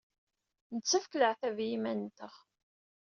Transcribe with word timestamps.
Nettakf 0.75 1.13
leɛtab 1.15 1.57
i 1.63 1.65
yiman-nteɣ. 1.71 2.33